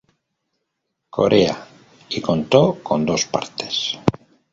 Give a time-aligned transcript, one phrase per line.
[1.11, 1.63] Corea"
[2.09, 3.99] y contó con dos partes.